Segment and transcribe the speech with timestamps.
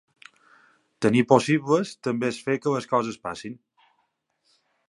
[1.05, 3.63] Tenir possibles també és fer que les coses passin.